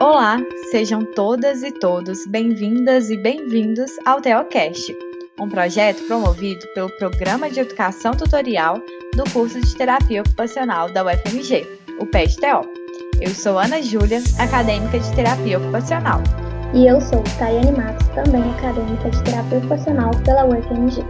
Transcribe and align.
Olá, 0.00 0.38
sejam 0.72 1.04
todas 1.04 1.62
e 1.62 1.70
todos 1.70 2.26
bem-vindas 2.26 3.10
e 3.10 3.16
bem-vindos 3.16 3.92
ao 4.04 4.20
Teocast, 4.20 4.92
um 5.38 5.48
projeto 5.48 6.04
promovido 6.08 6.66
pelo 6.74 6.90
Programa 6.98 7.48
de 7.48 7.60
Educação 7.60 8.12
Tutorial 8.12 8.74
do 9.14 9.22
curso 9.32 9.60
de 9.60 9.74
Terapia 9.76 10.22
Ocupacional 10.22 10.92
da 10.92 11.04
UFMG, 11.04 11.64
o 12.00 12.06
PET-TO. 12.06 12.68
Eu 13.20 13.30
sou 13.30 13.56
Ana 13.56 13.80
Júlia, 13.80 14.18
acadêmica 14.40 14.98
de 14.98 15.14
Terapia 15.14 15.60
Ocupacional. 15.60 16.20
E 16.74 16.88
eu 16.88 17.00
sou 17.00 17.22
Tayane 17.38 17.70
Matos, 17.70 18.08
também 18.08 18.42
acadêmica 18.50 19.10
de 19.10 19.22
Terapia 19.22 19.58
Ocupacional 19.58 20.10
pela 20.24 20.44
UFMG. 20.44 21.02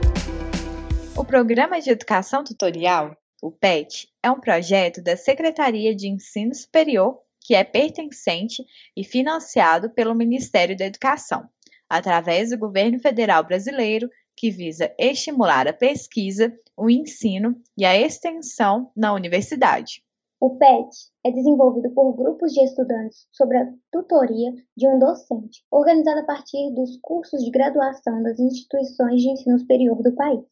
O 1.16 1.24
Programa 1.24 1.80
de 1.80 1.88
Educação 1.88 2.44
Tutorial, 2.44 3.16
o 3.42 3.50
PET, 3.50 4.08
é 4.22 4.30
um 4.30 4.38
projeto 4.38 5.02
da 5.02 5.16
Secretaria 5.16 5.96
de 5.96 6.06
Ensino 6.06 6.54
Superior 6.54 7.24
que 7.44 7.54
é 7.54 7.62
pertencente 7.62 8.64
e 8.96 9.04
financiado 9.04 9.90
pelo 9.90 10.14
Ministério 10.14 10.74
da 10.74 10.86
Educação, 10.86 11.46
através 11.88 12.50
do 12.50 12.58
governo 12.58 12.98
federal 12.98 13.44
brasileiro, 13.44 14.08
que 14.34 14.50
visa 14.50 14.92
estimular 14.98 15.68
a 15.68 15.72
pesquisa, 15.72 16.52
o 16.76 16.88
ensino 16.88 17.54
e 17.76 17.84
a 17.84 17.96
extensão 17.96 18.90
na 18.96 19.12
universidade. 19.12 20.02
O 20.40 20.56
PET 20.56 20.88
é 21.24 21.30
desenvolvido 21.30 21.90
por 21.94 22.12
grupos 22.14 22.52
de 22.52 22.62
estudantes 22.64 23.26
sob 23.32 23.56
a 23.56 23.72
tutoria 23.92 24.52
de 24.76 24.88
um 24.88 24.98
docente, 24.98 25.64
organizado 25.70 26.20
a 26.20 26.24
partir 26.24 26.70
dos 26.74 26.98
cursos 27.00 27.44
de 27.44 27.50
graduação 27.50 28.22
das 28.22 28.38
instituições 28.38 29.22
de 29.22 29.30
ensino 29.30 29.58
superior 29.58 30.02
do 30.02 30.14
país. 30.14 30.44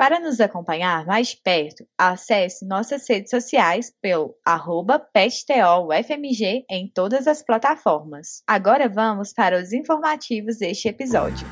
Para 0.00 0.18
nos 0.18 0.40
acompanhar 0.40 1.04
mais 1.04 1.34
perto, 1.34 1.84
acesse 1.98 2.66
nossas 2.66 3.06
redes 3.06 3.28
sociais 3.28 3.92
pelo 4.00 4.34
arroba 4.42 4.98
PetTOUFMG 4.98 6.64
em 6.70 6.90
todas 6.90 7.26
as 7.26 7.42
plataformas. 7.42 8.42
Agora 8.46 8.88
vamos 8.88 9.34
para 9.34 9.60
os 9.60 9.74
informativos 9.74 10.56
deste 10.56 10.88
episódio. 10.88 11.46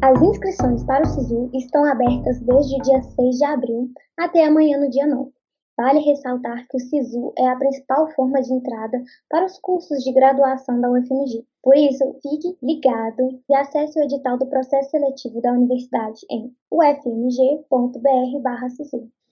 As 0.00 0.22
inscrições 0.22 0.84
para 0.84 1.02
o 1.02 1.06
SISU 1.06 1.50
estão 1.52 1.84
abertas 1.84 2.40
desde 2.42 2.76
o 2.76 2.82
dia 2.82 3.02
6 3.02 3.38
de 3.38 3.44
abril 3.44 3.90
até 4.16 4.44
amanhã 4.44 4.78
no 4.78 4.88
dia 4.88 5.08
9. 5.08 5.32
Vale 5.80 6.00
ressaltar 6.00 6.68
que 6.68 6.76
o 6.76 6.78
SISU 6.78 7.32
é 7.38 7.48
a 7.48 7.56
principal 7.56 8.12
forma 8.12 8.42
de 8.42 8.52
entrada 8.52 9.02
para 9.30 9.46
os 9.46 9.58
cursos 9.60 10.04
de 10.04 10.12
graduação 10.12 10.78
da 10.78 10.90
UFMG. 10.90 11.42
Por 11.62 11.74
isso, 11.74 12.04
fique 12.20 12.54
ligado 12.62 13.40
e 13.48 13.54
acesse 13.54 13.98
o 13.98 14.02
edital 14.02 14.36
do 14.36 14.44
processo 14.46 14.90
seletivo 14.90 15.40
da 15.40 15.52
universidade 15.52 16.20
em 16.30 16.54
ufmg.br/sisu. 16.70 17.70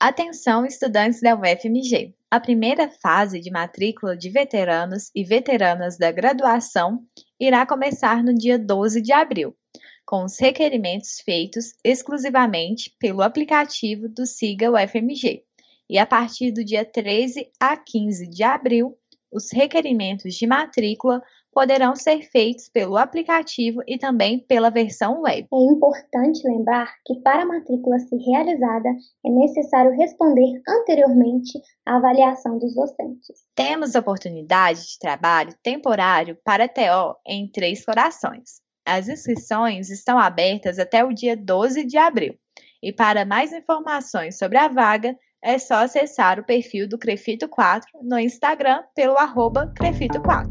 Atenção, 0.00 0.64
estudantes 0.64 1.20
da 1.20 1.34
UFMG! 1.34 2.14
A 2.30 2.40
primeira 2.40 2.88
fase 2.88 3.40
de 3.40 3.50
matrícula 3.50 4.16
de 4.16 4.30
veteranos 4.30 5.10
e 5.14 5.22
veteranas 5.22 5.98
da 5.98 6.10
graduação 6.10 7.00
irá 7.38 7.66
começar 7.66 8.24
no 8.24 8.32
dia 8.32 8.58
12 8.58 9.02
de 9.02 9.12
abril, 9.12 9.54
com 10.06 10.24
os 10.24 10.40
requerimentos 10.40 11.20
feitos 11.20 11.74
exclusivamente 11.84 12.96
pelo 12.98 13.20
aplicativo 13.20 14.08
do 14.08 14.24
Siga 14.24 14.72
UFMG 14.72 15.46
e 15.88 15.98
a 15.98 16.06
partir 16.06 16.52
do 16.52 16.64
dia 16.64 16.84
13 16.84 17.50
a 17.58 17.76
15 17.76 18.28
de 18.28 18.42
abril, 18.42 18.96
os 19.32 19.52
requerimentos 19.52 20.34
de 20.34 20.46
matrícula 20.46 21.22
poderão 21.52 21.96
ser 21.96 22.22
feitos 22.30 22.68
pelo 22.68 22.96
aplicativo 22.96 23.82
e 23.86 23.98
também 23.98 24.38
pela 24.38 24.70
versão 24.70 25.22
web. 25.22 25.48
É 25.52 25.56
importante 25.56 26.46
lembrar 26.46 26.94
que 27.04 27.16
para 27.20 27.42
a 27.42 27.46
matrícula 27.46 27.98
ser 27.98 28.16
realizada 28.16 28.88
é 29.26 29.30
necessário 29.30 29.90
responder 29.92 30.62
anteriormente 30.68 31.60
à 31.84 31.96
avaliação 31.96 32.58
dos 32.58 32.74
docentes. 32.74 33.44
Temos 33.54 33.94
oportunidade 33.94 34.80
de 34.80 34.98
trabalho 34.98 35.54
temporário 35.62 36.38
para 36.44 36.68
TO 36.68 37.16
em 37.26 37.50
Três 37.50 37.84
Corações. 37.84 38.60
As 38.86 39.08
inscrições 39.08 39.90
estão 39.90 40.18
abertas 40.18 40.78
até 40.78 41.04
o 41.04 41.12
dia 41.12 41.36
12 41.36 41.84
de 41.84 41.98
abril. 41.98 42.34
E 42.80 42.92
para 42.92 43.24
mais 43.24 43.52
informações 43.52 44.38
sobre 44.38 44.56
a 44.56 44.68
vaga, 44.68 45.18
é 45.42 45.58
só 45.58 45.76
acessar 45.76 46.40
o 46.40 46.44
perfil 46.44 46.88
do 46.88 46.98
Crefito 46.98 47.48
4 47.48 47.88
no 48.02 48.18
Instagram 48.18 48.82
pelo 48.94 49.16
arroba 49.16 49.72
Crefito4. 49.78 50.48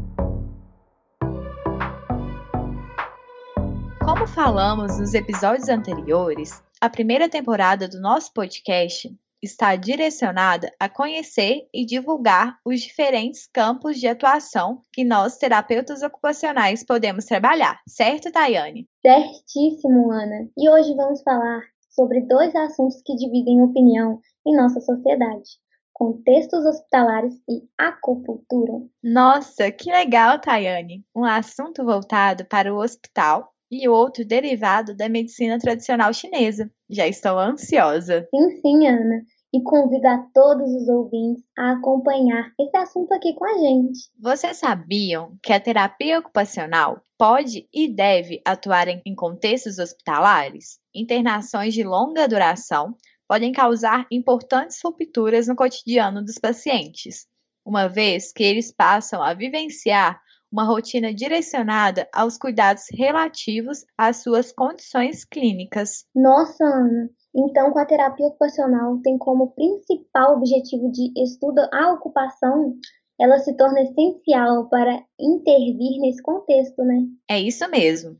Como 4.04 4.26
falamos 4.26 4.98
nos 4.98 5.12
episódios 5.12 5.68
anteriores, 5.68 6.62
a 6.80 6.88
primeira 6.88 7.28
temporada 7.28 7.86
do 7.86 8.00
nosso 8.00 8.32
podcast 8.32 9.14
está 9.42 9.76
direcionada 9.76 10.72
a 10.80 10.88
conhecer 10.88 11.68
e 11.72 11.84
divulgar 11.84 12.58
os 12.64 12.80
diferentes 12.80 13.46
campos 13.52 13.98
de 13.98 14.08
atuação 14.08 14.82
que 14.92 15.04
nós, 15.04 15.36
terapeutas 15.36 16.02
ocupacionais, 16.02 16.84
podemos 16.84 17.24
trabalhar, 17.24 17.80
certo, 17.86 18.32
Tayane? 18.32 18.88
Certíssimo, 19.00 20.10
Ana. 20.10 20.48
E 20.56 20.68
hoje 20.68 20.94
vamos 20.94 21.22
falar 21.22 21.62
sobre 21.90 22.20
dois 22.22 22.54
assuntos 22.54 23.00
que 23.04 23.14
dividem 23.14 23.62
opinião 23.62 24.20
em 24.48 24.56
nossa 24.56 24.80
sociedade: 24.80 25.50
contextos 25.92 26.64
hospitalares 26.64 27.34
e 27.48 27.62
acupuntura. 27.76 28.72
Nossa, 29.02 29.70
que 29.70 29.90
legal, 29.90 30.40
Tayane! 30.40 31.04
Um 31.14 31.24
assunto 31.24 31.84
voltado 31.84 32.44
para 32.46 32.74
o 32.74 32.78
hospital 32.78 33.52
e 33.70 33.88
outro 33.88 34.24
derivado 34.24 34.96
da 34.96 35.08
medicina 35.08 35.58
tradicional 35.58 36.12
chinesa. 36.14 36.70
Já 36.88 37.06
estou 37.06 37.38
ansiosa. 37.38 38.26
Sim, 38.30 38.50
sim, 38.62 38.86
Ana 38.86 39.22
e 39.52 39.62
convido 39.62 40.06
a 40.06 40.18
todos 40.34 40.70
os 40.70 40.88
ouvintes 40.88 41.42
a 41.56 41.72
acompanhar 41.72 42.52
esse 42.58 42.76
assunto 42.76 43.12
aqui 43.12 43.34
com 43.34 43.44
a 43.46 43.58
gente. 43.58 44.10
Vocês 44.20 44.58
sabiam 44.58 45.36
que 45.42 45.52
a 45.52 45.60
terapia 45.60 46.18
ocupacional 46.18 47.00
pode 47.16 47.66
e 47.72 47.88
deve 47.88 48.40
atuar 48.44 48.88
em 48.88 49.14
contextos 49.14 49.78
hospitalares? 49.78 50.78
Internações 50.94 51.72
de 51.72 51.82
longa 51.82 52.28
duração 52.28 52.94
podem 53.28 53.52
causar 53.52 54.06
importantes 54.10 54.80
rupturas 54.82 55.46
no 55.46 55.54
cotidiano 55.54 56.24
dos 56.24 56.38
pacientes, 56.38 57.26
uma 57.64 57.86
vez 57.86 58.32
que 58.32 58.42
eles 58.42 58.72
passam 58.72 59.22
a 59.22 59.34
vivenciar 59.34 60.18
uma 60.50 60.64
rotina 60.64 61.12
direcionada 61.12 62.08
aos 62.12 62.38
cuidados 62.38 62.84
relativos 62.90 63.84
às 63.98 64.22
suas 64.22 64.50
condições 64.50 65.24
clínicas. 65.26 66.06
Nossa, 66.14 66.64
Ana, 66.64 67.10
então, 67.34 67.70
com 67.70 67.78
a 67.78 67.84
terapia 67.84 68.26
ocupacional 68.26 68.98
tem 69.02 69.18
como 69.18 69.52
principal 69.52 70.36
objetivo 70.38 70.90
de 70.90 71.12
estudo 71.22 71.60
a 71.72 71.92
ocupação, 71.92 72.74
ela 73.20 73.38
se 73.38 73.54
torna 73.56 73.82
essencial 73.82 74.68
para 74.68 75.04
intervir 75.20 76.00
nesse 76.00 76.22
contexto, 76.22 76.82
né? 76.82 77.04
É 77.28 77.38
isso 77.38 77.68
mesmo. 77.68 78.16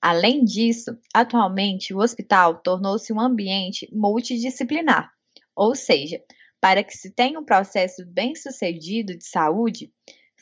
Além 0.00 0.44
disso, 0.44 0.96
atualmente 1.14 1.92
o 1.92 1.98
hospital 1.98 2.62
tornou-se 2.62 3.12
um 3.12 3.20
ambiente 3.20 3.88
multidisciplinar, 3.92 5.10
ou 5.54 5.74
seja, 5.74 6.22
para 6.60 6.82
que 6.82 6.96
se 6.96 7.14
tenha 7.14 7.38
um 7.38 7.44
processo 7.44 8.04
bem-sucedido 8.06 9.16
de 9.16 9.24
saúde, 9.26 9.92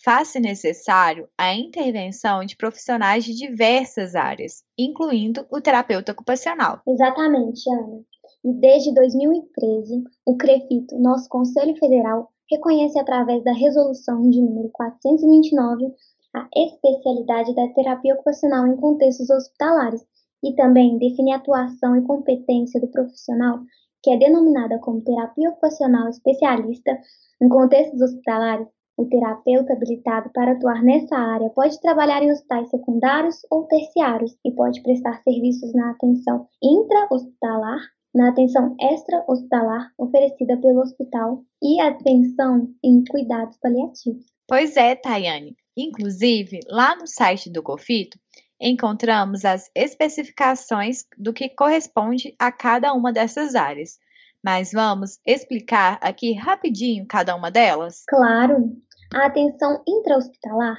faz-se 0.04 0.38
necessário 0.38 1.28
a 1.36 1.54
intervenção 1.54 2.44
de 2.44 2.56
profissionais 2.56 3.24
de 3.24 3.34
diversas 3.34 4.14
áreas, 4.14 4.62
incluindo 4.78 5.46
o 5.50 5.60
terapeuta 5.60 6.12
ocupacional. 6.12 6.80
Exatamente, 6.86 7.68
Ana. 7.70 8.00
E 8.44 8.52
desde 8.52 8.94
2013, 8.94 10.04
o 10.24 10.36
CREFITO, 10.36 10.98
nosso 10.98 11.28
Conselho 11.28 11.76
Federal, 11.76 12.30
reconhece 12.50 12.98
através 12.98 13.42
da 13.44 13.52
resolução 13.52 14.28
de 14.30 14.40
número 14.40 14.70
429 14.72 15.92
a 16.38 16.48
especialidade 16.54 17.54
da 17.54 17.68
terapia 17.68 18.14
ocupacional 18.14 18.66
em 18.66 18.76
contextos 18.76 19.30
hospitalares 19.30 20.04
e 20.42 20.54
também 20.54 20.98
define 20.98 21.32
a 21.32 21.36
atuação 21.36 21.96
e 21.96 22.02
competência 22.02 22.80
do 22.80 22.88
profissional, 22.88 23.60
que 24.02 24.10
é 24.10 24.16
denominada 24.16 24.78
como 24.78 25.02
terapia 25.02 25.50
ocupacional 25.50 26.08
especialista 26.08 26.98
em 27.42 27.48
contextos 27.48 28.00
hospitalares. 28.00 28.68
O 28.96 29.04
terapeuta 29.04 29.74
habilitado 29.74 30.28
para 30.30 30.52
atuar 30.52 30.82
nessa 30.82 31.16
área 31.16 31.50
pode 31.50 31.80
trabalhar 31.80 32.20
em 32.20 32.32
hospitais 32.32 32.68
secundários 32.68 33.36
ou 33.48 33.64
terciários 33.64 34.36
e 34.44 34.50
pode 34.50 34.82
prestar 34.82 35.22
serviços 35.22 35.72
na 35.72 35.92
atenção 35.92 36.48
intra-hospitalar, 36.60 37.78
na 38.12 38.30
atenção 38.30 38.74
extra-hospitalar 38.80 39.92
oferecida 39.96 40.56
pelo 40.56 40.80
hospital 40.80 41.44
e 41.62 41.80
atenção 41.80 42.68
em 42.82 43.04
cuidados 43.04 43.56
paliativos. 43.58 44.26
Pois 44.48 44.76
é, 44.76 44.96
Tayane. 44.96 45.54
Inclusive, 45.80 46.58
lá 46.68 46.96
no 46.96 47.06
site 47.06 47.48
do 47.48 47.62
COFITO, 47.62 48.18
encontramos 48.60 49.44
as 49.44 49.70
especificações 49.76 51.04
do 51.16 51.32
que 51.32 51.48
corresponde 51.48 52.34
a 52.36 52.50
cada 52.50 52.92
uma 52.92 53.12
dessas 53.12 53.54
áreas. 53.54 53.96
Mas 54.42 54.72
vamos 54.72 55.20
explicar 55.24 55.96
aqui 56.02 56.32
rapidinho 56.32 57.06
cada 57.06 57.36
uma 57.36 57.48
delas? 57.48 58.02
Claro! 58.08 58.76
A 59.14 59.26
atenção 59.26 59.80
intra-hospitalar 59.86 60.78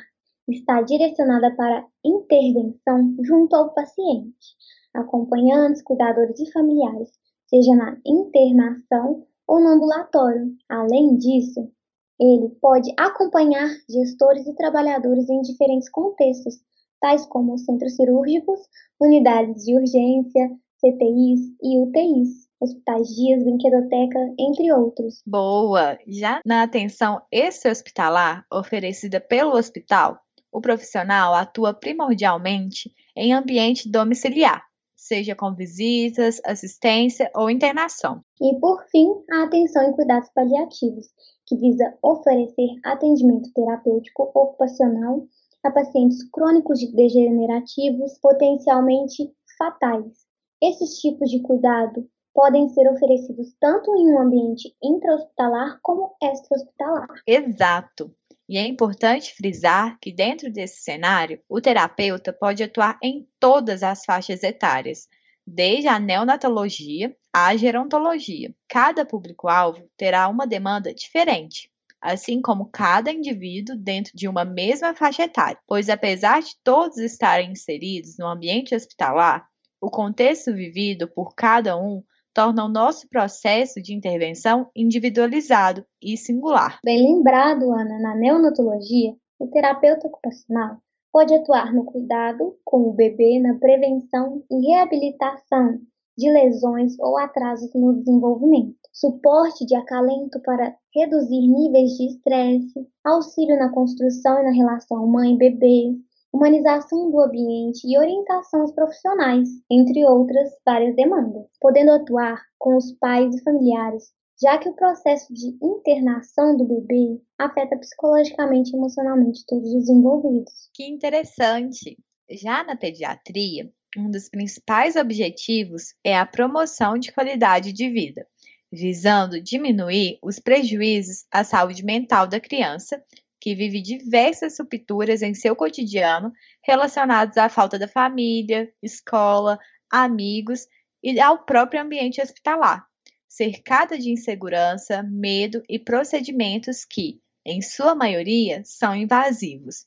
está 0.49 0.81
direcionada 0.81 1.55
para 1.55 1.85
intervenção 2.03 3.15
junto 3.23 3.55
ao 3.55 3.73
paciente, 3.73 4.57
acompanhantes, 4.93 5.81
cuidadores 5.81 6.37
e 6.41 6.51
familiares, 6.51 7.09
seja 7.47 7.73
na 7.73 7.97
internação 8.05 9.25
ou 9.47 9.61
no 9.61 9.69
ambulatório. 9.69 10.53
Além 10.67 11.15
disso, 11.17 11.71
Ele 12.19 12.49
pode 12.61 12.91
acompanhar 12.97 13.69
gestores 13.89 14.45
e 14.45 14.55
trabalhadores 14.55 15.29
em 15.29 15.41
diferentes 15.41 15.89
contextos, 15.89 16.55
tais 16.99 17.25
como 17.25 17.57
centros 17.57 17.95
cirúrgicos, 17.95 18.59
unidades 18.99 19.63
de 19.63 19.73
urgência, 19.75 20.49
CTIs 20.81 21.39
e 21.61 21.79
UTIs, 21.79 22.47
hospitais 22.59 23.07
dias, 23.07 23.43
brinquedoteca, 23.43 24.19
entre 24.37 24.71
outros. 24.71 25.21
Boa! 25.25 25.97
Já 26.07 26.41
na 26.45 26.63
atenção 26.63 27.21
extra-hospitalar 27.31 28.45
oferecida 28.51 29.19
pelo 29.21 29.51
hospital, 29.51 30.19
o 30.51 30.59
profissional 30.59 31.33
atua 31.33 31.73
primordialmente 31.73 32.91
em 33.15 33.33
ambiente 33.33 33.89
domiciliar, 33.89 34.63
seja 34.95 35.35
com 35.35 35.53
visitas, 35.53 36.41
assistência 36.45 37.29
ou 37.35 37.49
internação. 37.49 38.21
E, 38.41 38.59
por 38.59 38.85
fim, 38.89 39.07
a 39.31 39.43
atenção 39.43 39.83
em 39.83 39.93
cuidados 39.93 40.29
paliativos, 40.33 41.07
que 41.49 41.57
visa 41.57 41.97
oferecer 42.03 42.69
atendimento 42.85 43.51
terapêutico 43.53 44.31
ocupacional 44.35 45.25
a 45.63 45.71
pacientes 45.71 46.23
crônicos 46.29 46.79
degenerativos 46.93 48.17
potencialmente 48.19 49.33
fatais. 49.57 50.29
Esses 50.61 50.99
tipos 50.99 51.29
de 51.29 51.41
cuidado 51.41 52.07
podem 52.33 52.69
ser 52.69 52.87
oferecidos 52.87 53.53
tanto 53.59 53.93
em 53.95 54.13
um 54.13 54.21
ambiente 54.21 54.73
intra-hospitalar 54.81 55.79
como 55.81 56.15
extra-hospitalar. 56.21 57.07
Exato. 57.25 58.13
E 58.47 58.57
é 58.57 58.65
importante 58.65 59.33
frisar 59.35 59.97
que, 59.99 60.13
dentro 60.13 60.51
desse 60.51 60.81
cenário, 60.81 61.41
o 61.49 61.59
terapeuta 61.59 62.31
pode 62.31 62.63
atuar 62.63 62.97
em 63.03 63.27
todas 63.39 63.83
as 63.83 64.05
faixas 64.05 64.43
etárias, 64.43 65.07
desde 65.49 65.87
a 65.87 65.99
neonatologia 65.99 67.15
à 67.33 67.55
gerontologia. 67.55 68.53
Cada 68.67 69.05
público-alvo 69.05 69.89
terá 69.97 70.27
uma 70.27 70.45
demanda 70.45 70.93
diferente, 70.93 71.69
assim 72.01 72.41
como 72.41 72.69
cada 72.71 73.11
indivíduo 73.11 73.75
dentro 73.75 74.11
de 74.15 74.27
uma 74.27 74.45
mesma 74.45 74.93
faixa 74.93 75.23
etária, 75.23 75.59
pois 75.67 75.89
apesar 75.89 76.41
de 76.41 76.51
todos 76.63 76.97
estarem 76.97 77.51
inseridos 77.51 78.17
no 78.17 78.27
ambiente 78.27 78.75
hospitalar, 78.75 79.45
o 79.81 79.89
contexto 79.89 80.53
vivido 80.53 81.07
por 81.07 81.33
cada 81.35 81.77
um 81.77 82.03
torna 82.33 82.65
o 82.65 82.69
nosso 82.69 83.07
processo 83.09 83.81
de 83.81 83.93
intervenção 83.93 84.69
individualizado 84.75 85.85
e 86.01 86.15
singular. 86.15 86.79
Bem 86.83 87.01
lembrado, 87.03 87.71
Ana, 87.73 87.99
na 87.99 88.15
neonatologia, 88.15 89.13
o 89.39 89.47
terapeuta 89.47 90.07
ocupacional 90.07 90.77
pode 91.11 91.33
atuar 91.33 91.73
no 91.73 91.85
cuidado 91.85 92.55
com 92.63 92.89
o 92.89 92.93
bebê, 92.93 93.39
na 93.39 93.55
prevenção 93.55 94.43
e 94.49 94.67
reabilitação 94.67 95.79
de 96.17 96.29
lesões 96.29 96.99
ou 96.99 97.17
atrasos 97.17 97.73
no 97.73 97.93
desenvolvimento, 97.93 98.75
suporte 98.91 99.65
de 99.65 99.75
acalento 99.75 100.39
para 100.41 100.75
reduzir 100.93 101.47
níveis 101.47 101.91
de 101.91 102.07
estresse, 102.07 102.87
auxílio 103.05 103.57
na 103.57 103.71
construção 103.71 104.39
e 104.39 104.43
na 104.43 104.51
relação 104.51 105.07
mãe-bebê, 105.07 105.95
humanização 106.33 107.09
do 107.09 107.21
ambiente 107.21 107.87
e 107.87 107.97
orientação 107.97 108.61
aos 108.61 108.73
profissionais, 108.73 109.49
entre 109.71 110.05
outras 110.05 110.49
várias 110.65 110.95
demandas, 110.95 111.47
podendo 111.59 111.91
atuar 111.91 112.41
com 112.57 112.75
os 112.75 112.91
pais 112.99 113.35
e 113.35 113.43
familiares, 113.43 114.11
já 114.41 114.57
que 114.57 114.69
o 114.69 114.75
processo 114.75 115.33
de 115.33 115.57
internação 115.61 116.55
do 116.55 116.63
bebê 116.63 117.21
afeta 117.37 117.77
psicologicamente 117.77 118.71
e 118.71 118.75
emocionalmente 118.75 119.45
todos 119.45 119.73
os 119.73 119.89
envolvidos. 119.89 120.69
Que 120.73 120.85
interessante! 120.85 121.97
Já 122.31 122.63
na 122.63 122.75
pediatria, 122.75 123.69
um 123.97 124.09
dos 124.09 124.29
principais 124.29 124.95
objetivos 124.95 125.93
é 126.03 126.15
a 126.15 126.25
promoção 126.25 126.97
de 126.97 127.11
qualidade 127.11 127.73
de 127.73 127.89
vida, 127.89 128.25
visando 128.71 129.41
diminuir 129.41 130.19
os 130.21 130.39
prejuízos 130.39 131.25
à 131.31 131.43
saúde 131.43 131.83
mental 131.83 132.27
da 132.27 132.39
criança 132.39 133.03
que 133.41 133.55
vive 133.55 133.81
diversas 133.81 134.57
rupturas 134.59 135.21
em 135.21 135.33
seu 135.33 135.55
cotidiano 135.55 136.31
relacionadas 136.63 137.37
à 137.37 137.49
falta 137.49 137.79
da 137.79 137.87
família, 137.87 138.71
escola, 138.81 139.57
amigos 139.89 140.67
e 141.01 141.19
ao 141.19 141.45
próprio 141.45 141.81
ambiente 141.81 142.21
hospitalar, 142.21 142.85
cercada 143.29 143.97
de 143.97 144.11
insegurança, 144.11 145.03
medo 145.03 145.63
e 145.69 145.77
procedimentos 145.77 146.83
que, 146.83 147.21
em 147.45 147.61
sua 147.61 147.93
maioria, 147.93 148.63
são 148.65 148.95
invasivos. 148.95 149.85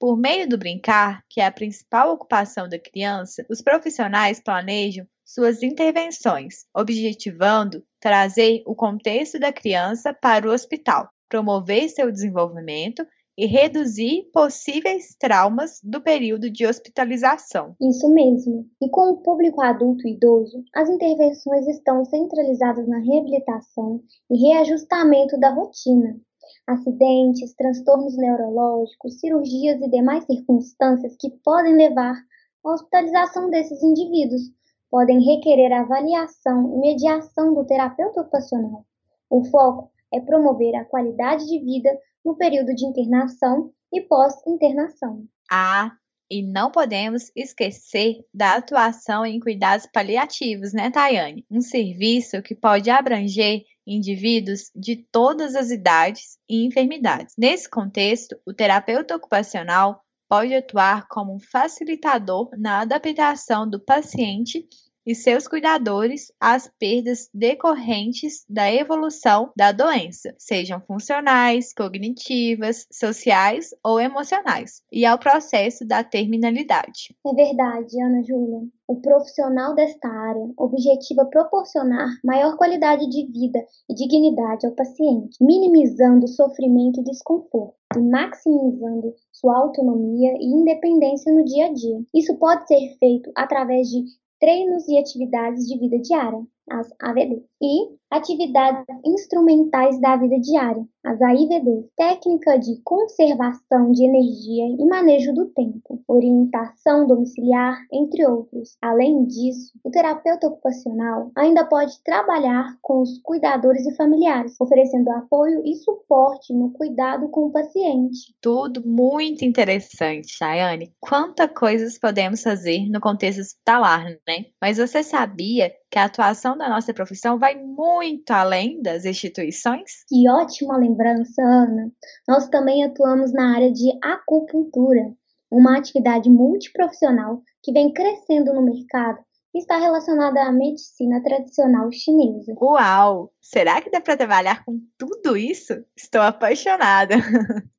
Por 0.00 0.16
meio 0.16 0.48
do 0.48 0.56
brincar, 0.56 1.22
que 1.28 1.40
é 1.40 1.46
a 1.46 1.52
principal 1.52 2.12
ocupação 2.12 2.68
da 2.68 2.78
criança, 2.78 3.44
os 3.50 3.60
profissionais 3.60 4.40
planejam 4.40 5.06
suas 5.24 5.62
intervenções, 5.62 6.64
objetivando 6.74 7.84
trazer 8.00 8.62
o 8.64 8.74
contexto 8.74 9.38
da 9.38 9.52
criança 9.52 10.14
para 10.14 10.48
o 10.48 10.52
hospital, 10.52 11.10
promover 11.28 11.88
seu 11.90 12.10
desenvolvimento 12.10 13.06
e 13.38 13.46
reduzir 13.46 14.28
possíveis 14.32 15.14
traumas 15.16 15.80
do 15.84 16.00
período 16.00 16.50
de 16.50 16.66
hospitalização. 16.66 17.76
Isso 17.80 18.12
mesmo. 18.12 18.66
E 18.82 18.90
com 18.90 19.12
o 19.12 19.18
público 19.18 19.62
adulto 19.62 20.08
e 20.08 20.14
idoso, 20.14 20.64
as 20.74 20.90
intervenções 20.90 21.68
estão 21.68 22.04
centralizadas 22.04 22.88
na 22.88 22.98
reabilitação 22.98 24.02
e 24.28 24.48
reajustamento 24.48 25.38
da 25.38 25.50
rotina. 25.50 26.18
Acidentes, 26.66 27.54
transtornos 27.54 28.16
neurológicos, 28.16 29.20
cirurgias 29.20 29.80
e 29.82 29.88
demais 29.88 30.24
circunstâncias 30.24 31.14
que 31.16 31.30
podem 31.44 31.76
levar 31.76 32.16
à 32.64 32.72
hospitalização 32.72 33.50
desses 33.50 33.80
indivíduos 33.84 34.50
podem 34.90 35.22
requerer 35.22 35.72
avaliação 35.72 36.74
e 36.74 36.78
mediação 36.80 37.54
do 37.54 37.64
terapeuta 37.64 38.22
ocupacional. 38.22 38.84
O 39.30 39.44
foco 39.44 39.92
é 40.12 40.20
promover 40.20 40.74
a 40.74 40.84
qualidade 40.84 41.46
de 41.46 41.58
vida 41.60 41.90
no 42.24 42.36
período 42.36 42.74
de 42.74 42.86
internação 42.86 43.72
e 43.92 44.00
pós-internação. 44.02 45.24
Ah, 45.50 45.92
e 46.30 46.42
não 46.42 46.70
podemos 46.70 47.30
esquecer 47.34 48.18
da 48.34 48.56
atuação 48.56 49.24
em 49.24 49.40
cuidados 49.40 49.86
paliativos, 49.92 50.72
né, 50.72 50.90
Tayane? 50.90 51.46
Um 51.50 51.60
serviço 51.60 52.42
que 52.42 52.54
pode 52.54 52.90
abranger 52.90 53.62
indivíduos 53.86 54.70
de 54.76 54.96
todas 55.10 55.56
as 55.56 55.70
idades 55.70 56.38
e 56.48 56.66
enfermidades. 56.66 57.34
Nesse 57.38 57.68
contexto, 57.68 58.36
o 58.46 58.52
terapeuta 58.52 59.16
ocupacional 59.16 60.02
pode 60.28 60.54
atuar 60.54 61.08
como 61.08 61.34
um 61.34 61.40
facilitador 61.40 62.50
na 62.58 62.80
adaptação 62.80 63.68
do 63.68 63.80
paciente 63.80 64.68
e 65.08 65.14
seus 65.14 65.48
cuidadores 65.48 66.30
às 66.38 66.70
perdas 66.78 67.30
decorrentes 67.32 68.44
da 68.46 68.70
evolução 68.70 69.50
da 69.56 69.72
doença, 69.72 70.34
sejam 70.36 70.82
funcionais, 70.82 71.72
cognitivas, 71.72 72.86
sociais 72.92 73.70
ou 73.82 73.98
emocionais, 73.98 74.82
e 74.92 75.06
ao 75.06 75.18
processo 75.18 75.86
da 75.86 76.04
terminalidade. 76.04 77.16
É 77.26 77.32
verdade, 77.32 77.98
Ana 78.02 78.22
Júlia. 78.22 78.68
O 78.86 79.00
profissional 79.00 79.74
desta 79.74 80.08
área 80.08 80.50
objetiva 80.58 81.24
proporcionar 81.24 82.08
maior 82.22 82.58
qualidade 82.58 83.08
de 83.08 83.26
vida 83.32 83.64
e 83.88 83.94
dignidade 83.94 84.66
ao 84.66 84.72
paciente, 84.72 85.36
minimizando 85.40 86.28
sofrimento 86.28 87.00
e 87.00 87.04
desconforto 87.04 87.74
e 87.96 88.00
maximizando 88.00 89.14
sua 89.32 89.56
autonomia 89.56 90.32
e 90.38 90.44
independência 90.44 91.32
no 91.32 91.44
dia 91.44 91.66
a 91.66 91.72
dia. 91.72 92.00
Isso 92.14 92.36
pode 92.36 92.66
ser 92.66 92.96
feito 92.98 93.30
através 93.34 93.88
de 93.88 94.04
treinos 94.38 94.86
e 94.88 94.98
atividades 94.98 95.66
de 95.66 95.78
vida 95.78 95.98
diária, 95.98 96.40
as 96.70 96.88
AVD, 97.00 97.42
e 97.60 97.98
atividades 98.10 98.84
instrumentais 99.04 100.00
da 100.00 100.16
vida 100.16 100.38
diária, 100.40 100.82
as 101.04 101.20
AIVD, 101.20 101.86
técnica 101.96 102.58
de 102.58 102.80
conservação 102.82 103.92
de 103.92 104.04
energia 104.04 104.66
e 104.78 104.86
manejo 104.86 105.34
do 105.34 105.46
tempo, 105.46 106.02
orientação 106.06 107.06
domiciliar, 107.06 107.78
entre 107.92 108.26
outros. 108.26 108.76
Além 108.80 109.26
disso, 109.26 109.72
o 109.84 109.90
terapeuta 109.90 110.46
ocupacional 110.46 111.30
ainda 111.36 111.64
pode 111.64 112.02
trabalhar 112.02 112.76
com 112.80 113.02
os 113.02 113.20
cuidadores 113.22 113.86
e 113.86 113.94
familiares, 113.96 114.58
oferecendo 114.60 115.10
apoio 115.10 115.62
e 115.64 115.74
suporte 115.76 116.54
no 116.54 116.70
cuidado 116.72 117.28
com 117.28 117.46
o 117.46 117.52
paciente. 117.52 118.34
Tudo 118.40 118.86
muito 118.86 119.44
interessante, 119.44 120.28
Chayane. 120.30 120.92
Quantas 121.00 121.50
coisas 121.52 121.98
podemos 121.98 122.42
fazer 122.42 122.88
no 122.88 123.00
contexto 123.00 123.40
hospitalar, 123.40 124.04
né? 124.26 124.46
Mas 124.60 124.78
você 124.78 125.02
sabia 125.02 125.70
que 125.90 125.98
a 125.98 126.04
atuação 126.04 126.56
da 126.56 126.68
nossa 126.68 126.92
profissão 126.92 127.38
vai 127.38 127.54
muito 127.54 128.30
além 128.30 128.82
das 128.82 129.04
instituições? 129.04 130.04
Que 130.08 130.28
ótima 130.28 130.76
lembrança, 130.76 131.42
Ana! 131.42 131.90
Nós 132.26 132.48
também 132.48 132.84
atuamos 132.84 133.32
na 133.32 133.54
área 133.54 133.72
de 133.72 133.90
acupuntura, 134.02 135.14
uma 135.50 135.78
atividade 135.78 136.28
multiprofissional 136.28 137.42
que 137.62 137.72
vem 137.72 137.92
crescendo 137.92 138.52
no 138.52 138.62
mercado 138.62 139.18
e 139.54 139.58
está 139.58 139.78
relacionada 139.78 140.42
à 140.42 140.52
medicina 140.52 141.22
tradicional 141.22 141.90
chinesa. 141.90 142.54
Uau! 142.60 143.32
Será 143.40 143.80
que 143.80 143.90
dá 143.90 144.00
para 144.00 144.16
trabalhar 144.16 144.64
com 144.64 144.78
tudo 144.98 145.36
isso? 145.36 145.72
Estou 145.96 146.20
apaixonada! 146.20 147.14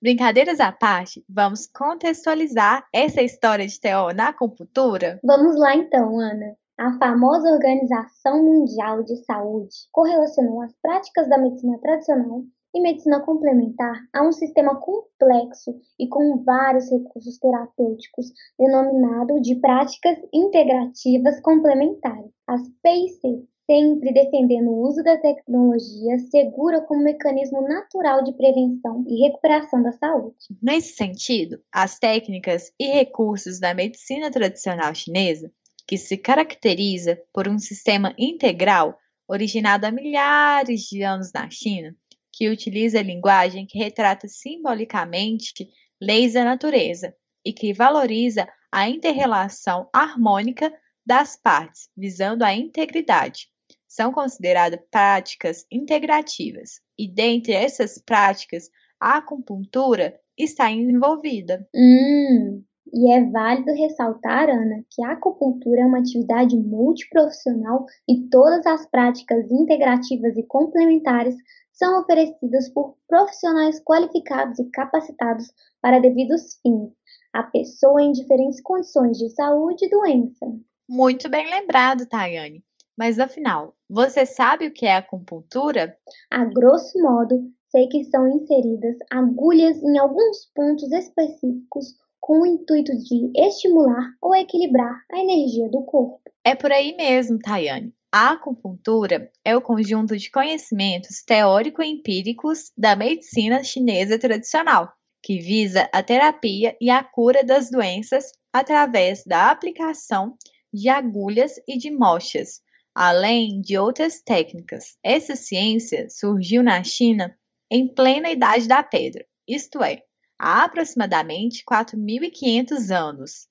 Brincadeiras 0.00 0.58
à 0.58 0.72
parte, 0.72 1.24
vamos 1.28 1.68
contextualizar 1.68 2.84
essa 2.92 3.22
história 3.22 3.66
de 3.66 3.78
TO 3.78 4.12
na 4.14 4.28
acupuntura? 4.28 5.20
Vamos 5.22 5.56
lá 5.56 5.76
então, 5.76 6.18
Ana. 6.18 6.56
A 6.78 6.98
famosa 6.98 7.50
Organização 7.50 8.42
Mundial 8.42 9.02
de 9.02 9.16
Saúde 9.24 9.74
correlacionou 9.92 10.62
as 10.62 10.72
práticas 10.80 11.28
da 11.28 11.36
medicina 11.36 11.78
tradicional 11.78 12.42
e 12.74 12.80
medicina 12.80 13.20
complementar 13.20 13.94
há 14.12 14.26
um 14.26 14.32
sistema 14.32 14.80
complexo 14.80 15.78
e 15.98 16.08
com 16.08 16.42
vários 16.42 16.90
recursos 16.90 17.38
terapêuticos, 17.38 18.32
denominado 18.58 19.40
de 19.42 19.56
práticas 19.56 20.16
integrativas 20.32 21.38
complementares, 21.40 22.30
as 22.46 22.62
PIC, 22.82 23.46
sempre 23.66 24.12
defendendo 24.12 24.70
o 24.70 24.88
uso 24.88 25.02
da 25.02 25.18
tecnologia 25.18 26.18
segura 26.30 26.80
como 26.80 27.02
mecanismo 27.02 27.60
natural 27.62 28.24
de 28.24 28.32
prevenção 28.32 29.04
e 29.06 29.26
recuperação 29.26 29.82
da 29.82 29.92
saúde. 29.92 30.36
Nesse 30.60 30.94
sentido, 30.94 31.60
as 31.70 31.98
técnicas 31.98 32.72
e 32.78 32.86
recursos 32.86 33.60
da 33.60 33.74
medicina 33.74 34.30
tradicional 34.30 34.94
chinesa, 34.94 35.52
que 35.86 35.96
se 35.96 36.16
caracteriza 36.16 37.20
por 37.32 37.48
um 37.48 37.58
sistema 37.58 38.14
integral 38.18 38.98
originado 39.28 39.86
há 39.86 39.90
milhares 39.90 40.82
de 40.82 41.02
anos 41.02 41.32
na 41.32 41.48
China, 41.50 41.94
que 42.32 42.48
utiliza 42.48 42.98
a 42.98 43.02
linguagem 43.02 43.66
que 43.66 43.78
retrata 43.78 44.26
simbolicamente 44.28 45.68
leis 46.00 46.32
da 46.32 46.44
natureza 46.44 47.14
e 47.44 47.52
que 47.52 47.72
valoriza 47.72 48.48
a 48.70 48.88
interrelação 48.88 49.88
harmônica 49.92 50.72
das 51.04 51.36
partes, 51.36 51.88
visando 51.96 52.44
a 52.44 52.54
integridade. 52.54 53.48
São 53.86 54.12
consideradas 54.12 54.80
práticas 54.90 55.66
integrativas, 55.70 56.80
e 56.98 57.06
dentre 57.06 57.52
essas 57.52 57.98
práticas, 57.98 58.70
a 58.98 59.18
acupuntura 59.18 60.18
está 60.38 60.70
envolvida. 60.70 61.68
Hum, 61.74 62.64
e 62.92 63.12
é 63.12 63.24
válido 63.24 63.72
ressaltar, 63.72 64.50
Ana, 64.50 64.84
que 64.90 65.02
a 65.04 65.12
acupuntura 65.12 65.80
é 65.80 65.86
uma 65.86 65.98
atividade 65.98 66.56
multiprofissional 66.56 67.86
e 68.08 68.28
todas 68.28 68.66
as 68.66 68.86
práticas 68.86 69.50
integrativas 69.50 70.36
e 70.36 70.42
complementares 70.42 71.36
são 71.72 72.00
oferecidas 72.00 72.68
por 72.68 72.96
profissionais 73.08 73.80
qualificados 73.80 74.58
e 74.58 74.70
capacitados 74.70 75.50
para 75.80 76.00
devidos 76.00 76.58
fins, 76.62 76.92
a 77.32 77.42
pessoa 77.42 78.02
em 78.02 78.12
diferentes 78.12 78.60
condições 78.60 79.16
de 79.18 79.30
saúde 79.30 79.86
e 79.86 79.90
doença. 79.90 80.46
Muito 80.88 81.28
bem 81.30 81.48
lembrado, 81.48 82.06
Tayane. 82.06 82.62
Mas 82.96 83.18
afinal, 83.18 83.74
você 83.88 84.26
sabe 84.26 84.66
o 84.66 84.72
que 84.72 84.84
é 84.84 84.96
acupuntura? 84.96 85.96
A 86.30 86.44
grosso 86.44 87.00
modo, 87.00 87.50
sei 87.70 87.88
que 87.88 88.04
são 88.04 88.28
inseridas 88.28 88.96
agulhas 89.10 89.82
em 89.82 89.98
alguns 89.98 90.50
pontos 90.54 90.92
específicos 90.92 91.96
com 92.22 92.42
o 92.42 92.46
intuito 92.46 92.96
de 92.96 93.32
estimular 93.34 94.14
ou 94.22 94.32
equilibrar 94.32 95.04
a 95.10 95.18
energia 95.18 95.68
do 95.68 95.82
corpo. 95.82 96.20
É 96.44 96.54
por 96.54 96.70
aí 96.70 96.94
mesmo, 96.96 97.36
Tayane. 97.40 97.92
A 98.12 98.30
acupuntura 98.30 99.28
é 99.44 99.56
o 99.56 99.60
conjunto 99.60 100.16
de 100.16 100.30
conhecimentos 100.30 101.22
teórico-empíricos 101.26 102.70
da 102.78 102.94
medicina 102.94 103.64
chinesa 103.64 104.18
tradicional, 104.18 104.92
que 105.20 105.40
visa 105.40 105.88
a 105.92 106.00
terapia 106.00 106.76
e 106.80 106.90
a 106.90 107.02
cura 107.02 107.42
das 107.42 107.70
doenças 107.70 108.30
através 108.52 109.24
da 109.26 109.50
aplicação 109.50 110.36
de 110.72 110.88
agulhas 110.88 111.54
e 111.66 111.76
de 111.76 111.90
mochas, 111.90 112.60
além 112.94 113.60
de 113.60 113.76
outras 113.76 114.22
técnicas. 114.22 114.96
Essa 115.02 115.34
ciência 115.34 116.06
surgiu 116.08 116.62
na 116.62 116.84
China 116.84 117.36
em 117.70 117.88
plena 117.88 118.30
Idade 118.30 118.68
da 118.68 118.82
Pedra, 118.82 119.24
isto 119.48 119.82
é, 119.82 120.02
há 120.42 120.64
aproximadamente 120.64 121.62
4.500 121.64 122.90
anos. 122.90 123.46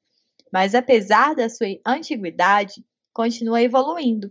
Mas 0.52 0.76
apesar 0.76 1.34
da 1.34 1.48
sua 1.48 1.68
antiguidade, 1.88 2.84
continua 3.14 3.62
evoluindo. 3.62 4.30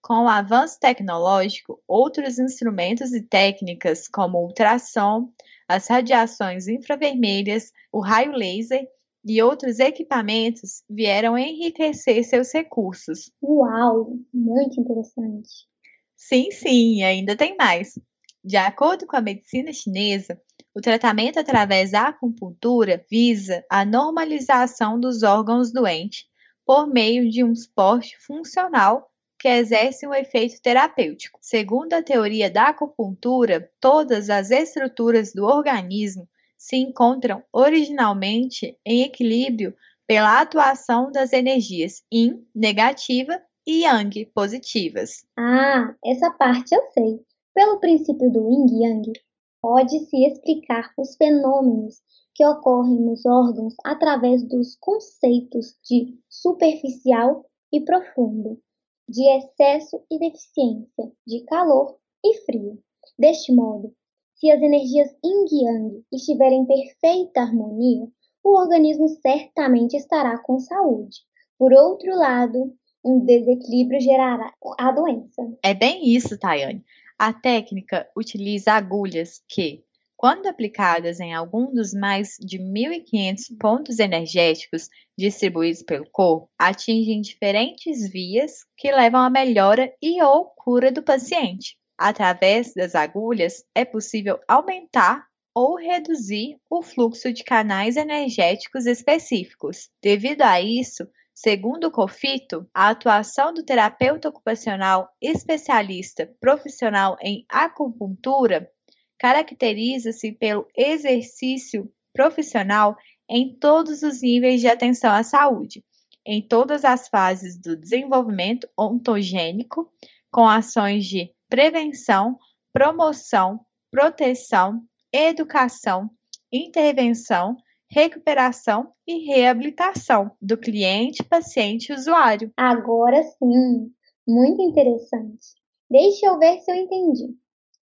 Com 0.00 0.22
o 0.24 0.28
avanço 0.28 0.78
tecnológico, 0.78 1.82
outros 1.88 2.38
instrumentos 2.38 3.12
e 3.12 3.20
técnicas 3.20 4.06
como 4.06 4.38
ultrassom, 4.38 5.32
as 5.68 5.88
radiações 5.88 6.68
infravermelhas, 6.68 7.72
o 7.90 8.00
raio 8.00 8.30
laser 8.30 8.86
e 9.24 9.42
outros 9.42 9.80
equipamentos 9.80 10.84
vieram 10.88 11.36
enriquecer 11.36 12.22
seus 12.22 12.52
recursos. 12.54 13.32
Uau, 13.42 14.16
muito 14.32 14.80
interessante. 14.80 15.66
Sim, 16.14 16.52
sim, 16.52 17.02
ainda 17.02 17.36
tem 17.36 17.56
mais. 17.56 17.98
De 18.44 18.56
acordo 18.56 19.08
com 19.08 19.16
a 19.16 19.20
medicina 19.20 19.72
chinesa, 19.72 20.40
o 20.76 20.80
tratamento 20.82 21.40
através 21.40 21.92
da 21.92 22.08
acupuntura 22.08 23.02
visa 23.10 23.64
a 23.70 23.82
normalização 23.82 25.00
dos 25.00 25.22
órgãos 25.22 25.72
doentes 25.72 26.26
por 26.66 26.86
meio 26.86 27.30
de 27.30 27.42
um 27.42 27.54
suporte 27.54 28.14
funcional 28.18 29.10
que 29.38 29.48
exerce 29.48 30.06
um 30.06 30.12
efeito 30.12 30.60
terapêutico. 30.60 31.38
Segundo 31.40 31.94
a 31.94 32.02
teoria 32.02 32.50
da 32.50 32.68
acupuntura, 32.68 33.70
todas 33.80 34.28
as 34.28 34.50
estruturas 34.50 35.32
do 35.32 35.46
organismo 35.46 36.28
se 36.58 36.76
encontram 36.76 37.42
originalmente 37.50 38.78
em 38.84 39.00
equilíbrio 39.00 39.74
pela 40.06 40.42
atuação 40.42 41.10
das 41.10 41.32
energias 41.32 42.04
Yin 42.12 42.46
negativa 42.54 43.40
e 43.66 43.84
Yang 43.84 44.26
positivas. 44.26 45.24
Ah, 45.38 45.94
essa 46.04 46.30
parte 46.32 46.74
eu 46.74 46.82
sei. 46.92 47.24
Pelo 47.54 47.80
princípio 47.80 48.30
do 48.30 48.50
Yin 48.50 48.82
Yang, 48.82 49.12
pode-se 49.60 50.26
explicar 50.26 50.92
os 50.96 51.16
fenômenos 51.16 52.02
que 52.34 52.44
ocorrem 52.46 53.00
nos 53.00 53.24
órgãos 53.24 53.74
através 53.84 54.42
dos 54.42 54.76
conceitos 54.76 55.74
de 55.88 56.18
superficial 56.28 57.44
e 57.72 57.80
profundo, 57.80 58.60
de 59.08 59.22
excesso 59.36 60.02
e 60.10 60.18
deficiência, 60.18 61.12
de 61.26 61.44
calor 61.44 61.96
e 62.24 62.34
frio. 62.44 62.78
Deste 63.18 63.52
modo, 63.52 63.94
se 64.34 64.50
as 64.50 64.60
energias 64.60 65.14
yin 65.24 65.46
yang 65.50 66.04
estiverem 66.12 66.60
em 66.60 66.66
perfeita 66.66 67.40
harmonia, 67.40 68.06
o 68.44 68.58
organismo 68.58 69.08
certamente 69.08 69.96
estará 69.96 70.38
com 70.38 70.58
saúde. 70.58 71.20
Por 71.58 71.72
outro 71.72 72.14
lado, 72.14 72.74
um 73.04 73.24
desequilíbrio 73.24 74.00
gerará 74.00 74.52
a 74.78 74.92
doença. 74.92 75.42
É 75.62 75.72
bem 75.72 76.06
isso, 76.14 76.38
Tayane. 76.38 76.84
A 77.18 77.32
técnica 77.32 78.06
utiliza 78.14 78.72
agulhas 78.72 79.42
que, 79.48 79.82
quando 80.18 80.48
aplicadas 80.48 81.18
em 81.18 81.32
algum 81.32 81.72
dos 81.72 81.94
mais 81.94 82.36
de 82.38 82.58
1.500 82.58 83.56
pontos 83.58 83.98
energéticos 83.98 84.90
distribuídos 85.16 85.82
pelo 85.82 86.04
corpo, 86.10 86.50
atingem 86.58 87.22
diferentes 87.22 88.06
vias 88.10 88.66
que 88.76 88.92
levam 88.92 89.22
à 89.22 89.30
melhora 89.30 89.90
e 90.02 90.22
ou 90.22 90.44
cura 90.56 90.92
do 90.92 91.02
paciente. 91.02 91.78
Através 91.96 92.74
das 92.74 92.94
agulhas, 92.94 93.64
é 93.74 93.82
possível 93.86 94.38
aumentar 94.46 95.26
ou 95.54 95.74
reduzir 95.74 96.58
o 96.68 96.82
fluxo 96.82 97.32
de 97.32 97.42
canais 97.42 97.96
energéticos 97.96 98.84
específicos. 98.84 99.88
Devido 100.02 100.42
a 100.42 100.60
isso, 100.60 101.08
Segundo 101.38 101.88
o 101.88 101.90
COFITO, 101.90 102.66
a 102.72 102.88
atuação 102.88 103.52
do 103.52 103.62
terapeuta 103.62 104.30
ocupacional 104.30 105.10
especialista 105.20 106.34
profissional 106.40 107.14
em 107.20 107.44
acupuntura 107.46 108.70
caracteriza-se 109.18 110.32
pelo 110.32 110.66
exercício 110.74 111.92
profissional 112.10 112.96
em 113.28 113.54
todos 113.54 114.02
os 114.02 114.22
níveis 114.22 114.62
de 114.62 114.66
atenção 114.66 115.12
à 115.12 115.22
saúde, 115.22 115.84
em 116.24 116.40
todas 116.40 116.86
as 116.86 117.06
fases 117.06 117.60
do 117.60 117.76
desenvolvimento 117.76 118.66
ontogênico, 118.76 119.92
com 120.30 120.48
ações 120.48 121.04
de 121.04 121.30
prevenção, 121.50 122.38
promoção, 122.72 123.60
proteção, 123.90 124.82
educação, 125.12 126.08
intervenção 126.50 127.58
recuperação 127.90 128.92
e 129.06 129.26
reabilitação 129.26 130.30
do 130.40 130.56
cliente, 130.56 131.22
paciente 131.22 131.90
e 131.90 131.94
usuário. 131.94 132.52
Agora 132.56 133.22
sim, 133.22 133.90
muito 134.26 134.60
interessante. 134.62 135.54
Deixe 135.90 136.26
eu 136.26 136.38
ver 136.38 136.58
se 136.60 136.70
eu 136.70 136.76
entendi. 136.76 137.34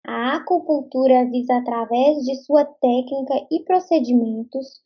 A 0.07 0.37
acupuntura 0.37 1.29
visa, 1.31 1.57
através 1.57 2.25
de 2.25 2.35
sua 2.45 2.65
técnica 2.65 3.47
e 3.51 3.63
procedimentos, 3.65 4.81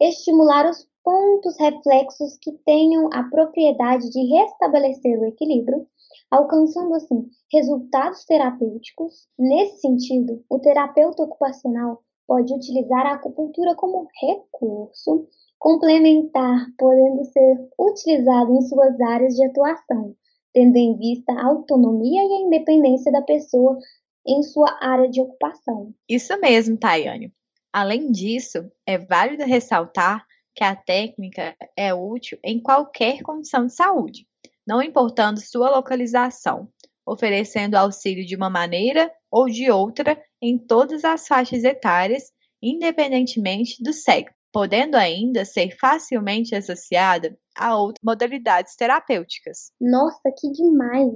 estimular 0.00 0.68
os 0.70 0.88
pontos 1.02 1.58
reflexos 1.58 2.38
que 2.40 2.52
tenham 2.64 3.08
a 3.12 3.24
propriedade 3.24 4.08
de 4.10 4.20
restabelecer 4.26 5.18
o 5.18 5.24
equilíbrio, 5.24 5.86
alcançando 6.30 6.94
assim 6.94 7.28
resultados 7.52 8.24
terapêuticos. 8.24 9.26
Nesse 9.38 9.80
sentido, 9.80 10.44
o 10.48 10.58
terapeuta 10.58 11.22
ocupacional 11.22 12.02
pode 12.30 12.54
utilizar 12.54 13.06
a 13.06 13.14
acupuntura 13.14 13.74
como 13.74 14.06
recurso 14.22 15.26
complementar, 15.58 16.64
podendo 16.78 17.24
ser 17.24 17.68
utilizado 17.76 18.54
em 18.54 18.62
suas 18.62 19.00
áreas 19.00 19.34
de 19.34 19.44
atuação, 19.44 20.14
tendo 20.54 20.76
em 20.76 20.96
vista 20.96 21.32
a 21.32 21.46
autonomia 21.48 22.22
e 22.22 22.32
a 22.32 22.46
independência 22.46 23.10
da 23.10 23.20
pessoa 23.20 23.76
em 24.24 24.44
sua 24.44 24.78
área 24.80 25.10
de 25.10 25.20
ocupação. 25.20 25.92
Isso 26.08 26.38
mesmo, 26.38 26.76
Tayane. 26.76 27.34
Além 27.72 28.12
disso, 28.12 28.70
é 28.86 28.96
válido 28.96 29.42
ressaltar 29.42 30.24
que 30.54 30.62
a 30.62 30.76
técnica 30.76 31.56
é 31.76 31.92
útil 31.92 32.38
em 32.44 32.60
qualquer 32.60 33.22
condição 33.22 33.66
de 33.66 33.72
saúde, 33.72 34.24
não 34.64 34.80
importando 34.80 35.40
sua 35.40 35.68
localização, 35.68 36.68
oferecendo 37.10 37.74
auxílio 37.74 38.24
de 38.24 38.36
uma 38.36 38.48
maneira 38.48 39.10
ou 39.28 39.46
de 39.46 39.68
outra 39.68 40.16
em 40.40 40.56
todas 40.56 41.04
as 41.04 41.26
faixas 41.26 41.64
etárias, 41.64 42.30
independentemente 42.62 43.82
do 43.82 43.92
sexo, 43.92 44.32
podendo 44.52 44.94
ainda 44.94 45.44
ser 45.44 45.76
facilmente 45.76 46.54
associada 46.54 47.36
a 47.56 47.76
outras 47.76 48.00
modalidades 48.02 48.76
terapêuticas. 48.76 49.72
Nossa, 49.80 50.30
que 50.38 50.52
demais! 50.52 51.12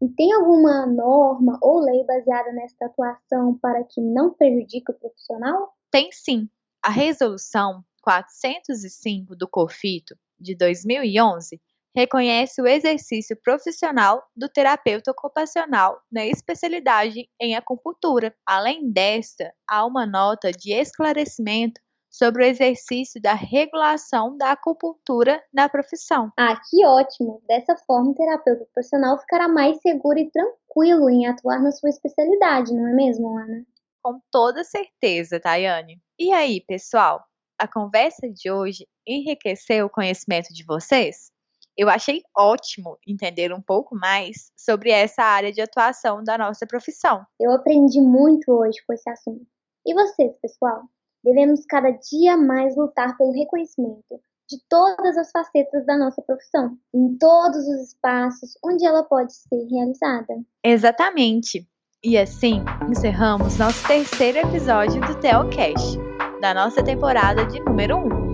E 0.00 0.08
tem 0.08 0.32
alguma 0.32 0.86
norma 0.86 1.58
ou 1.62 1.80
lei 1.80 2.04
baseada 2.04 2.52
nesta 2.52 2.86
atuação 2.86 3.58
para 3.58 3.84
que 3.84 4.00
não 4.00 4.32
prejudique 4.32 4.90
o 4.90 4.94
profissional? 4.94 5.74
Tem 5.90 6.10
sim. 6.12 6.48
A 6.82 6.90
Resolução 6.90 7.82
405 8.02 9.36
do 9.36 9.48
COFITO, 9.48 10.14
de 10.38 10.54
2011, 10.56 11.60
reconhece 11.96 12.60
o 12.60 12.66
exercício 12.66 13.34
profissional 13.42 14.22
do 14.36 14.50
terapeuta 14.50 15.10
ocupacional 15.10 15.98
na 16.12 16.26
especialidade 16.26 17.26
em 17.40 17.56
acupuntura. 17.56 18.34
Além 18.44 18.92
desta, 18.92 19.50
há 19.66 19.86
uma 19.86 20.04
nota 20.04 20.52
de 20.52 20.74
esclarecimento 20.74 21.80
sobre 22.10 22.44
o 22.44 22.46
exercício 22.46 23.20
da 23.20 23.32
regulação 23.32 24.36
da 24.36 24.52
acupuntura 24.52 25.42
na 25.52 25.70
profissão. 25.70 26.30
Ah, 26.38 26.60
que 26.68 26.84
ótimo! 26.84 27.42
Dessa 27.48 27.74
forma, 27.86 28.10
o 28.10 28.14
terapeuta 28.14 28.66
profissional 28.72 29.18
ficará 29.18 29.48
mais 29.48 29.78
seguro 29.80 30.18
e 30.18 30.30
tranquilo 30.30 31.08
em 31.08 31.26
atuar 31.26 31.62
na 31.62 31.72
sua 31.72 31.88
especialidade, 31.88 32.74
não 32.74 32.88
é 32.88 32.92
mesmo, 32.92 33.38
Ana? 33.38 33.64
Com 34.02 34.20
toda 34.30 34.62
certeza, 34.64 35.40
Tayane. 35.40 35.98
E 36.18 36.32
aí, 36.32 36.60
pessoal? 36.60 37.24
A 37.58 37.66
conversa 37.66 38.28
de 38.30 38.50
hoje 38.50 38.86
enriqueceu 39.06 39.86
o 39.86 39.90
conhecimento 39.90 40.52
de 40.52 40.64
vocês? 40.64 41.34
Eu 41.76 41.90
achei 41.90 42.22
ótimo 42.34 42.96
entender 43.06 43.52
um 43.52 43.60
pouco 43.60 43.94
mais 43.94 44.50
sobre 44.56 44.90
essa 44.90 45.22
área 45.22 45.52
de 45.52 45.60
atuação 45.60 46.24
da 46.24 46.38
nossa 46.38 46.66
profissão. 46.66 47.22
Eu 47.38 47.52
aprendi 47.52 48.00
muito 48.00 48.50
hoje 48.50 48.78
com 48.86 48.94
esse 48.94 49.08
assunto. 49.10 49.46
E 49.84 49.92
vocês, 49.92 50.32
pessoal? 50.40 50.82
Devemos 51.22 51.66
cada 51.66 51.90
dia 51.90 52.36
mais 52.36 52.74
lutar 52.76 53.16
pelo 53.18 53.32
reconhecimento 53.32 54.20
de 54.48 54.58
todas 54.70 55.18
as 55.18 55.30
facetas 55.30 55.84
da 55.84 55.98
nossa 55.98 56.22
profissão, 56.22 56.78
em 56.94 57.18
todos 57.18 57.66
os 57.66 57.88
espaços 57.88 58.56
onde 58.64 58.86
ela 58.86 59.02
pode 59.02 59.34
ser 59.34 59.66
realizada. 59.68 60.34
Exatamente. 60.64 61.68
E 62.02 62.16
assim, 62.16 62.62
encerramos 62.88 63.58
nosso 63.58 63.86
terceiro 63.86 64.38
episódio 64.38 65.00
do 65.00 65.18
Teocast, 65.20 65.98
da 66.40 66.54
nossa 66.54 66.82
temporada 66.82 67.44
de 67.46 67.60
número 67.60 67.96
1. 67.98 68.25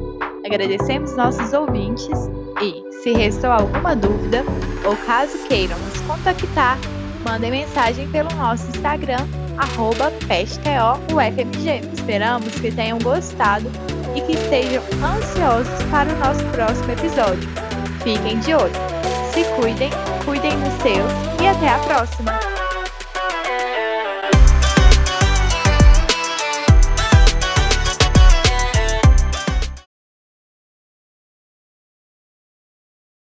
Agradecemos 0.44 1.16
nossos 1.16 1.52
ouvintes 1.52 2.08
e, 2.60 3.02
se 3.02 3.12
restou 3.12 3.50
alguma 3.50 3.94
dúvida 3.94 4.44
ou 4.84 4.96
caso 5.06 5.38
queiram 5.46 5.78
nos 5.78 6.00
contactar, 6.00 6.78
mandem 7.24 7.50
mensagem 7.50 8.08
pelo 8.08 8.32
nosso 8.34 8.68
Instagram 8.68 9.26
arroba. 9.56 10.12
Esperamos 11.92 12.54
que 12.54 12.72
tenham 12.72 12.98
gostado 12.98 13.70
e 14.14 14.20
que 14.20 14.32
estejam 14.32 14.82
ansiosos 15.02 15.82
para 15.90 16.12
o 16.12 16.18
nosso 16.18 16.44
próximo 16.46 16.92
episódio. 16.92 17.48
Fiquem 18.02 18.38
de 18.40 18.54
olho. 18.54 18.72
Se 19.32 19.44
cuidem, 19.60 19.90
cuidem 20.24 20.52
dos 20.60 20.74
seus 20.82 21.42
e 21.42 21.46
até 21.46 21.68
a 21.68 21.78
próxima! 21.78 22.61